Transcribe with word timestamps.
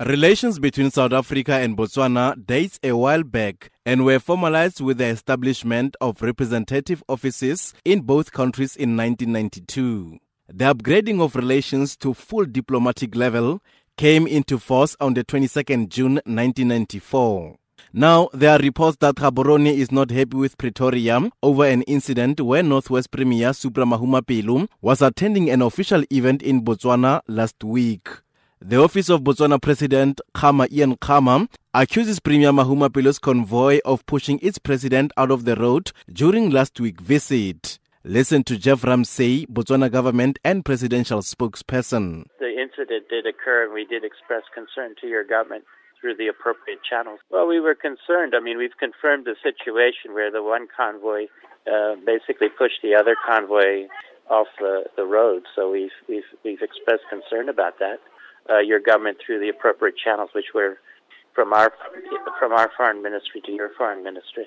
Relations 0.00 0.58
between 0.58 0.90
South 0.90 1.12
Africa 1.12 1.52
and 1.52 1.76
Botswana 1.76 2.34
dates 2.46 2.80
a 2.82 2.96
while 2.96 3.22
back 3.22 3.70
and 3.86 4.04
were 4.04 4.18
formalized 4.18 4.80
with 4.80 4.98
the 4.98 5.04
establishment 5.06 5.94
of 6.00 6.20
representative 6.20 7.00
offices 7.08 7.72
in 7.84 8.00
both 8.00 8.32
countries 8.32 8.74
in 8.74 8.96
1992. 8.96 10.18
The 10.48 10.74
upgrading 10.74 11.20
of 11.20 11.36
relations 11.36 11.96
to 11.98 12.12
full 12.12 12.44
diplomatic 12.44 13.14
level 13.14 13.60
came 13.96 14.26
into 14.26 14.58
force 14.58 14.96
on 14.98 15.14
the 15.14 15.22
22nd 15.24 15.90
June 15.90 16.14
1994. 16.24 17.56
Now, 17.92 18.30
there 18.34 18.50
are 18.50 18.58
reports 18.58 18.96
that 18.98 19.14
Gaborone 19.14 19.72
is 19.72 19.92
not 19.92 20.10
happy 20.10 20.36
with 20.36 20.58
Pretoria 20.58 21.30
over 21.40 21.66
an 21.66 21.82
incident 21.82 22.40
where 22.40 22.64
Northwest 22.64 23.12
Premier 23.12 23.52
Supra 23.52 23.84
Mahumapelo 23.84 24.66
was 24.82 25.00
attending 25.02 25.50
an 25.50 25.62
official 25.62 26.02
event 26.10 26.42
in 26.42 26.64
Botswana 26.64 27.20
last 27.28 27.62
week. 27.62 28.08
The 28.66 28.82
office 28.82 29.10
of 29.10 29.20
Botswana 29.20 29.60
President 29.60 30.22
Khama 30.34 30.68
Ian 30.72 30.96
Khama 30.96 31.48
accuses 31.74 32.18
Premier 32.18 32.50
Mahumapelo's 32.50 33.18
convoy 33.18 33.80
of 33.84 34.06
pushing 34.06 34.38
its 34.40 34.56
president 34.56 35.12
out 35.18 35.30
of 35.30 35.44
the 35.44 35.54
road 35.54 35.92
during 36.10 36.48
last 36.48 36.80
week's 36.80 37.04
visit. 37.04 37.78
Listen 38.04 38.42
to 38.44 38.56
Jeff 38.56 38.82
Ramsay, 38.82 39.44
Botswana 39.48 39.92
government 39.92 40.38
and 40.42 40.64
presidential 40.64 41.18
spokesperson. 41.18 42.24
The 42.40 42.56
incident 42.58 43.10
did 43.10 43.26
occur 43.26 43.64
and 43.64 43.74
we 43.74 43.84
did 43.84 44.02
express 44.02 44.44
concern 44.54 44.94
to 45.02 45.08
your 45.08 45.24
government 45.24 45.64
through 46.00 46.16
the 46.16 46.28
appropriate 46.28 46.80
channels. 46.88 47.20
Well, 47.30 47.46
we 47.46 47.60
were 47.60 47.74
concerned. 47.74 48.32
I 48.34 48.40
mean, 48.40 48.56
we've 48.56 48.78
confirmed 48.80 49.26
the 49.26 49.36
situation 49.42 50.14
where 50.14 50.30
the 50.30 50.42
one 50.42 50.68
convoy 50.74 51.26
uh, 51.70 51.96
basically 52.06 52.48
pushed 52.48 52.80
the 52.82 52.94
other 52.94 53.14
convoy 53.28 53.88
off 54.30 54.46
the, 54.58 54.84
the 54.96 55.04
road. 55.04 55.42
So 55.54 55.70
we've, 55.70 55.92
we've, 56.08 56.24
we've 56.42 56.62
expressed 56.62 57.04
concern 57.10 57.50
about 57.50 57.78
that 57.80 58.00
uh, 58.50 58.58
your 58.58 58.80
government 58.80 59.18
through 59.24 59.40
the 59.40 59.48
appropriate 59.48 59.96
channels, 59.96 60.30
which 60.34 60.54
were 60.54 60.78
from 61.34 61.52
our 61.52 61.72
from 62.38 62.52
our 62.52 62.70
foreign 62.76 63.02
ministry 63.02 63.40
to 63.46 63.52
your 63.52 63.70
foreign 63.76 64.02
ministry. 64.02 64.46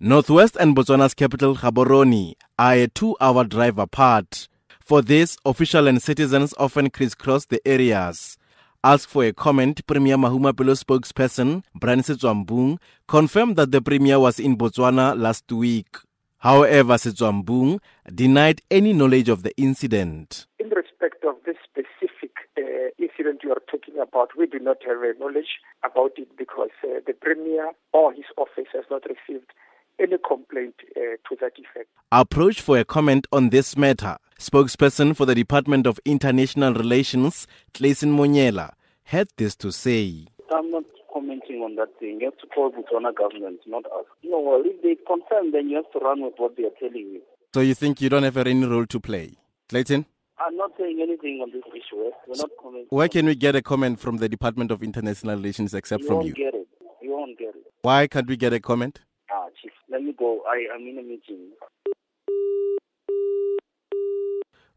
Northwest 0.00 0.56
and 0.58 0.74
Botswana's 0.74 1.14
capital, 1.14 1.54
Gaborone, 1.54 2.34
are 2.58 2.74
a 2.74 2.88
two-hour 2.88 3.44
drive 3.44 3.78
apart. 3.78 4.48
For 4.80 5.00
this, 5.00 5.36
officials 5.44 5.86
and 5.86 6.02
citizens 6.02 6.52
often 6.58 6.90
crisscross 6.90 7.46
the 7.46 7.60
areas. 7.66 8.36
Asked 8.82 9.06
for 9.06 9.24
a 9.24 9.32
comment, 9.32 9.86
Premier 9.86 10.16
Mahumapelo 10.16 10.74
spokesperson 10.74 11.62
Brian 11.72 12.00
Setswambung 12.00 12.78
confirmed 13.06 13.54
that 13.54 13.70
the 13.70 13.80
Premier 13.80 14.18
was 14.18 14.40
in 14.40 14.56
Botswana 14.56 15.16
last 15.16 15.50
week. 15.52 15.96
However, 16.38 16.94
Setswambung 16.94 17.78
denied 18.12 18.60
any 18.72 18.92
knowledge 18.92 19.28
of 19.28 19.44
the 19.44 19.56
incident. 19.56 20.48
In 20.58 20.70
respect 20.70 21.24
of 21.24 21.36
this 21.46 21.54
specific 21.62 22.32
uh, 22.58 22.90
incident 23.12 23.40
you 23.42 23.50
are 23.52 23.62
talking 23.70 23.94
about, 24.00 24.36
we 24.36 24.46
do 24.46 24.58
not 24.58 24.78
have 24.86 24.98
a 25.02 25.18
knowledge 25.18 25.60
about 25.84 26.12
it 26.16 26.28
because 26.36 26.70
uh, 26.84 27.00
the 27.06 27.12
Premier 27.12 27.70
or 27.92 28.12
his 28.12 28.24
office 28.36 28.68
has 28.72 28.84
not 28.90 29.02
received 29.04 29.50
any 29.98 30.16
complaint 30.26 30.74
uh, 30.96 31.00
to 31.28 31.36
that 31.40 31.52
effect. 31.58 31.88
Approach 32.10 32.60
for 32.60 32.78
a 32.78 32.84
comment 32.84 33.26
on 33.32 33.50
this 33.50 33.76
matter. 33.76 34.16
Spokesperson 34.38 35.16
for 35.16 35.26
the 35.26 35.34
Department 35.34 35.86
of 35.86 36.00
International 36.04 36.74
Relations, 36.74 37.46
Clayson 37.74 38.16
Monyela, 38.16 38.72
had 39.04 39.28
this 39.36 39.54
to 39.56 39.70
say. 39.70 40.26
I'm 40.52 40.70
not 40.70 40.84
commenting 41.12 41.56
on 41.60 41.76
that 41.76 41.88
thing. 41.98 42.18
You 42.20 42.26
have 42.26 42.38
to 42.38 42.46
call 42.48 42.72
Botswana 42.72 43.14
government, 43.14 43.60
not 43.66 43.84
us. 43.86 44.06
No, 44.24 44.40
well, 44.40 44.62
if 44.64 44.82
they 44.82 44.96
confirm, 45.06 45.52
then 45.52 45.68
you 45.68 45.76
have 45.76 45.90
to 45.92 45.98
run 45.98 46.22
with 46.22 46.34
what 46.38 46.56
they 46.56 46.64
are 46.64 46.70
telling 46.80 46.96
you. 46.96 47.20
So 47.54 47.60
you 47.60 47.74
think 47.74 48.00
you 48.00 48.08
don't 48.08 48.22
have 48.22 48.36
any 48.38 48.64
role 48.64 48.86
to 48.86 49.00
play? 49.00 49.34
Clayton? 49.68 50.06
I'm 50.44 50.56
not 50.56 50.72
saying 50.76 50.98
anything 51.00 51.40
on 51.40 51.52
this 51.52 51.62
issue. 51.70 52.02
Eh? 52.02 52.10
We're 52.26 52.36
not 52.36 52.50
commenting. 52.60 52.86
Where 52.90 53.08
can 53.08 53.26
we 53.26 53.34
get 53.36 53.54
a 53.54 53.62
comment 53.62 54.00
from 54.00 54.16
the 54.16 54.28
Department 54.28 54.72
of 54.72 54.82
International 54.82 55.36
Relations 55.36 55.72
except 55.72 56.02
you 56.02 56.08
from 56.08 56.22
you? 56.22 56.32
get 56.32 56.54
it. 56.54 56.66
You 57.00 57.12
won't 57.12 57.38
get 57.38 57.50
it. 57.50 57.72
Why 57.82 58.08
can't 58.08 58.26
we 58.28 58.36
get 58.36 58.52
a 58.52 58.58
comment? 58.58 59.00
Ah, 59.30 59.46
chief, 59.60 59.70
let 59.88 60.02
me 60.02 60.12
go. 60.18 60.42
I 60.48 60.74
am 60.74 60.80
in 60.80 60.98
a 60.98 61.02
meeting. 61.02 61.50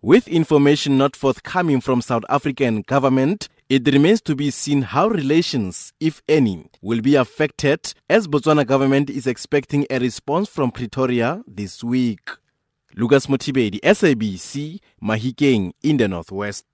With 0.03 0.27
information 0.27 0.99
not 0.99 1.15
forthcoming 1.15 1.81
from 1.81 2.01
South 2.01 2.23
African 2.29 2.83
government, 2.83 3.49
it 3.67 3.87
remains 3.91 4.21
to 4.23 4.35
be 4.35 4.51
seen 4.51 4.83
how 4.83 5.07
relations, 5.07 5.93
if 5.99 6.21
any, 6.29 6.69
will 6.83 7.01
be 7.01 7.15
affected 7.15 7.91
as 8.07 8.27
Botswana 8.27 8.67
government 8.67 9.09
is 9.09 9.25
expecting 9.25 9.87
a 9.89 9.97
response 9.97 10.47
from 10.47 10.69
Pretoria 10.69 11.41
this 11.47 11.83
week. 11.83 12.29
Lucas 12.93 13.27
Motibedi, 13.27 13.79
SABC, 13.81 14.79
Mahikeng 15.01 15.73
in 15.83 15.97
the 15.97 16.07
Northwest. 16.07 16.65